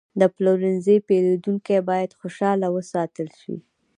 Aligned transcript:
د 0.19 0.21
پلورنځي 0.35 0.97
پیرودونکي 1.07 1.77
باید 1.89 2.17
خوشحاله 2.19 2.67
وساتل 2.75 3.27
شي. 3.39 3.55